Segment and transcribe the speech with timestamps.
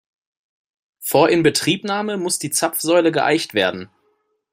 [0.99, 3.91] Vor Inbetriebnahme muss die Zapfsäule geeicht werden.